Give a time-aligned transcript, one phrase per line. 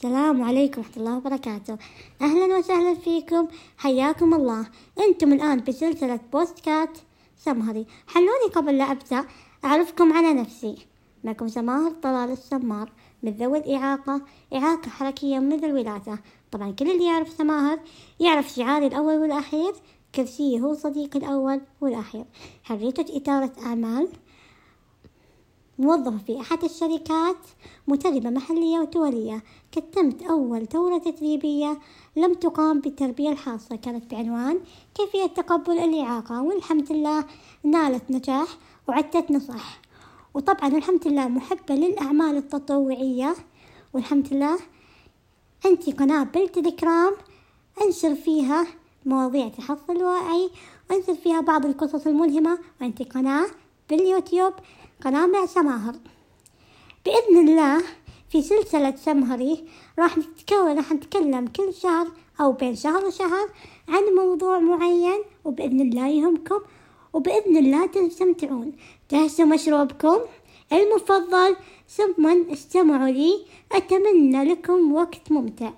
[0.00, 1.78] السلام عليكم ورحمة الله وبركاته.
[2.22, 3.48] أهلا وسهلا فيكم.
[3.76, 4.66] حياكم الله.
[5.00, 6.98] أنتم الآن بسلسلة بوستكات
[7.36, 7.86] سمهري.
[8.06, 9.24] حلوني قبل لا أبدأ.
[9.64, 10.74] أعرفكم على نفسي.
[11.24, 12.92] معكم سماهر طلال السمار.
[13.22, 14.22] من ذوي الإعاقة
[14.54, 16.18] إعاقة حركية من الولادة.
[16.52, 17.78] طبعا كل اللي يعرف سماهر
[18.20, 19.72] يعرف شعاري الأول والأخير.
[20.14, 22.24] كرسي هو صديقي الأول والأخير.
[22.64, 24.08] حرية إدارة أعمال؟
[25.80, 27.36] موظفة في أحد الشركات
[27.88, 29.42] مدربة محلية ودولية
[29.72, 31.78] كتمت أول دورة تدريبية
[32.16, 33.76] لم تقام بالتربية الخاصة.
[33.76, 34.60] كانت بعنوان
[34.94, 37.24] كيفية تقبل الإعاقة؟ والحمد لله
[37.64, 38.48] نالت نجاح
[38.88, 39.80] وعدت نصح.
[40.34, 43.34] وطبعا الحمد لله محبة للأعمال التطوعية.
[43.94, 44.58] والحمد لله
[45.64, 47.12] عندي قناة بالتليجرام
[47.84, 48.66] أنشر فيها
[49.06, 50.50] مواضيع تحصل الوعي
[50.90, 52.58] وأنزل فيها بعض القصص الملهمة.
[52.80, 53.46] وعندي قناة
[53.90, 54.52] باليوتيوب
[55.04, 55.94] قناة مع سماهر.
[57.04, 57.82] بإذن الله
[58.30, 59.64] في سلسلة سمهري
[59.98, 62.06] راح نتكون راح نتكلم كل شهر
[62.40, 63.48] أو بين شهر وشهر
[63.88, 66.60] عن موضوع معين وبإذن الله يهمكم
[67.12, 68.72] وبإذن الله تستمتعون.
[69.10, 70.18] جهزوا مشروبكم.
[70.72, 71.56] المفضل
[71.88, 73.32] ثم استمعوا لي.
[73.72, 75.70] أتمنى لكم وقت ممتع.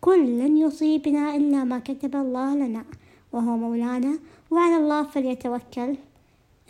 [0.00, 2.84] كل لن يصيبنا إلا ما كتب الله لنا
[3.32, 4.18] وهو مولانا
[4.50, 5.96] وعلى الله فليتوكل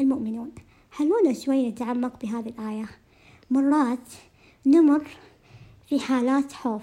[0.01, 0.51] المؤمنون.
[0.93, 2.89] خلونا شوي نتعمق بهذه الآية؟
[3.51, 4.09] مرات
[4.67, 5.07] نمر
[5.89, 6.83] في حالات خوف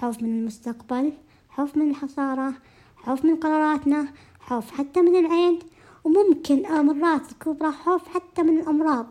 [0.00, 1.12] خوف من المستقبل
[1.56, 2.54] خوف من الخسارة
[2.96, 4.08] خوف من قراراتنا
[4.40, 5.58] خوف حتى من العين
[6.04, 9.06] وممكن مرات الكبرى خوف حتى من الأمراض.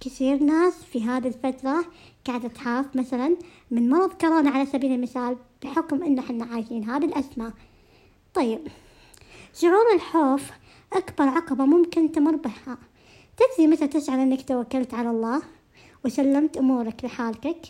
[0.00, 1.84] كثير ناس في هذه الفترة
[2.26, 3.36] قاعدة تخاف مثلا
[3.70, 7.52] من مرض كورونا على سبيل المثال بحكم إن إحنا عايشين هذه الأزمة
[8.34, 8.60] طيب
[9.54, 10.50] شعور الخوف
[10.92, 12.78] أكبر عقبة ممكن تمر بها.
[13.36, 15.42] تدري متى تشعر أنك توكلت على الله
[16.04, 17.66] وسلمت أمورك لحالك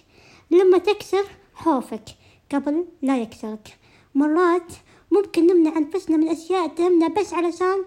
[0.51, 2.05] لما تكسر خوفك
[2.53, 3.79] قبل لا يكسرك.
[4.15, 4.73] مرات
[5.11, 7.85] ممكن نمنع أنفسنا من أشياء تهمنا بس علشان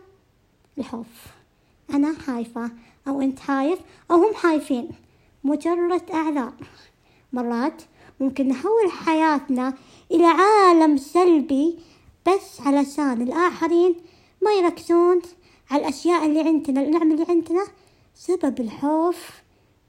[0.77, 1.25] الخوف.
[1.93, 2.71] أنا خايفة
[3.07, 3.79] أو أنت خايف
[4.11, 4.89] أو هم خايفين.
[5.43, 6.53] مجرد أعذار.
[7.33, 7.81] مرات
[8.19, 9.73] ممكن نحول حياتنا
[10.11, 11.79] إلى عالم سلبي
[12.27, 13.95] بس علشان الآخرين
[14.41, 15.21] ما يركزون
[15.69, 17.65] على الأشياء اللي عندنا النعم اللي عندنا
[18.15, 19.41] سبب الخوف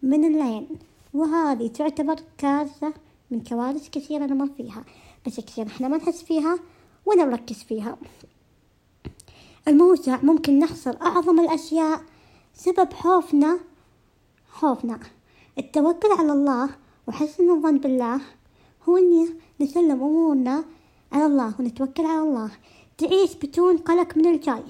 [0.02, 0.68] من العين
[1.14, 2.94] وهذه تعتبر كارثة
[3.30, 4.84] من كوارث كثيرة نمر فيها.
[5.26, 6.58] بس كثير إحنا ما نحس فيها
[7.06, 7.96] ولا نركز فيها.
[9.68, 12.02] الموجع ممكن نخسر أعظم الأشياء
[12.54, 13.60] سبب خوفنا
[14.50, 15.00] خوفنا.
[15.58, 16.70] التوكل على الله
[17.06, 18.20] وحسن الظن بالله
[18.88, 19.28] هو إني
[19.60, 20.64] نسلم أمورنا
[21.12, 22.50] على الله ونتوكل على الله.
[22.98, 24.64] تعيش بدون قلق من الجاي.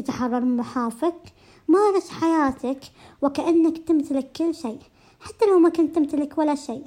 [0.00, 1.22] تتحرر من مخاوفك
[1.68, 2.80] مارس حياتك
[3.22, 4.78] وكأنك تمتلك كل شيء
[5.20, 6.84] حتى لو ما كنت تمتلك ولا شيء.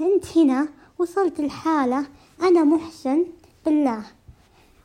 [0.00, 0.68] أنت هنا
[0.98, 2.06] وصلت الحالة
[2.42, 3.24] أنا محسن
[3.64, 4.02] بالله.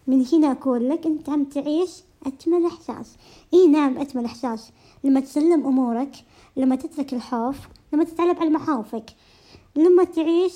[0.08, 1.92] من هنا أقول لك أنت عم تعيش
[2.26, 3.16] أجمل إحساس.
[3.54, 4.72] إي نعم أجمل إحساس.
[5.04, 6.12] لما تسلم أمورك
[6.58, 7.58] لما تترك الخوف
[7.94, 9.06] لما تتعلم على مخاوفك
[9.76, 10.54] لما تعيش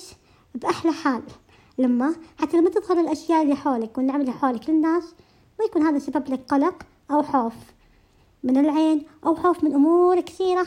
[0.54, 1.22] بأحلى حال.
[1.78, 5.04] لما حتى لما تظهر الأشياء اللي حولك والنعم اللي حولك للناس
[5.58, 7.54] ما يكون هذا سبب لك قلق أو خوف
[8.42, 10.66] من العين أو خوف من أمور كثيرة.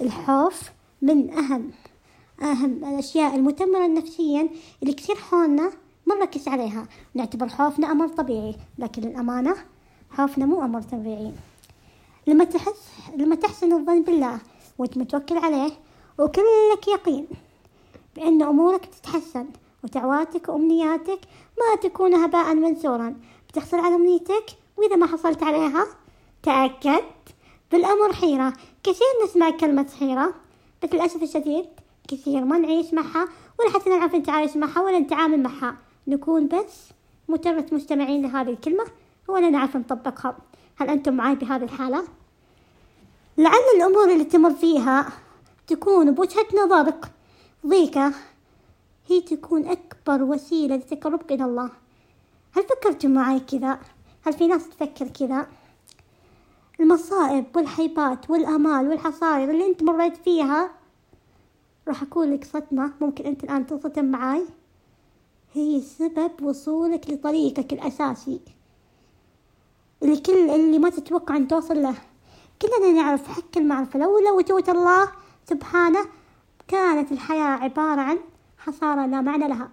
[0.00, 0.70] الخوف
[1.02, 1.70] من أهم
[2.42, 4.48] أهم الأشياء المدمرة نفسيا
[4.82, 5.72] اللي كثير حولنا
[6.06, 6.86] ما نركز عليها.
[7.14, 9.56] نعتبر خوفنا أمر طبيعي لكن الأمانة
[10.10, 11.32] خوفنا مو أمر طبيعي.
[12.26, 14.38] لما تحس لما تحسن الظن بالله
[14.78, 15.70] وأنت متوكل عليه
[16.18, 17.26] وكلك يقين
[18.16, 19.46] بأن أمورك تتحسن
[19.84, 21.20] ودعواتك وأمنياتك
[21.58, 23.14] ما تكون هباء منثورا
[23.52, 24.44] بتحصل على أمنيتك؟
[24.76, 25.86] وإذا ما حصلت عليها
[26.42, 27.04] تأكد.
[27.72, 28.52] بالأمر حيرة.
[28.82, 30.34] كثير نسمع كلمة حيرة.
[30.82, 31.66] بس للأسف الشديد
[32.08, 35.76] كثير ما نعيش معها ولا حتى نعرف نتعايش معها ولا نتعامل معها.
[36.06, 36.88] نكون بس
[37.28, 38.84] مجرد مستمعين لهذه الكلمة
[39.28, 40.36] ولا نعرف نطبقها.
[40.76, 42.04] هل أنتم معي بهذه الحالة؟
[43.38, 45.12] لعل الأمور اللي تمر فيها
[45.66, 47.12] تكون بوجهة نظرك.
[47.66, 48.12] ضيقة.
[49.06, 51.81] هي تكون أكبر وسيلة لتقربك إلى الله.
[52.56, 53.78] هل فكرتم معي كذا؟
[54.26, 55.46] هل في ناس تفكر كذا؟
[56.80, 60.70] المصائب والحيبات والآمال والحصاير اللي أنت مريت فيها.
[61.88, 64.46] راح أقول لك صدمة ممكن أنت الآن تنصدم معاي.
[65.52, 68.40] هي سبب وصولك لطريقك الأساسي.
[70.02, 71.94] اللي كل اللي ما تتوقع أن توصل له.
[72.62, 73.98] كلنا نعرف حق المعرفة.
[73.98, 75.08] لولا وجود الله
[75.48, 76.06] سبحانه
[76.68, 78.18] كانت الحياة عبارة عن
[78.58, 79.70] خسارة لا معنى لها.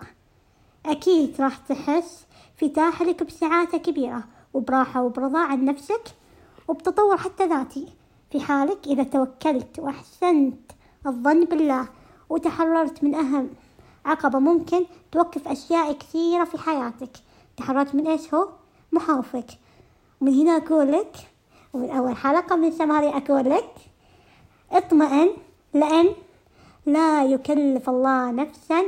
[0.86, 2.26] أكيد راح تحس
[2.60, 4.24] في داخلك بسعادة كبيرة
[4.54, 6.02] وبراحة وبرضا عن نفسك
[6.68, 7.88] وبتطور حتى ذاتي.
[8.32, 10.72] في حالك إذا توكلت وأحسنت
[11.08, 11.88] الظن بالله
[12.30, 13.50] وتحررت من أهم
[14.06, 17.10] عقبة ممكن توقف أشياء كثيرة في حياتك.
[17.58, 18.50] تحررت من إيش هو؟
[18.92, 19.48] مخاوفك.
[20.22, 21.16] ومن هنا أقول لك
[21.74, 23.76] ومن أول حلقة من سماري أقول لك
[24.72, 25.30] اطمئن
[25.74, 26.10] لأن
[26.86, 28.84] لا يكلف الله نفسا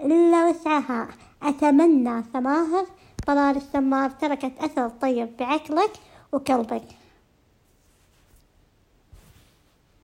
[0.00, 1.08] إلا وسعها.
[1.42, 2.86] أتمنى سماهر
[3.26, 5.90] طلال السمار تركت أثر طيب بعقلك
[6.32, 6.84] وقلبك.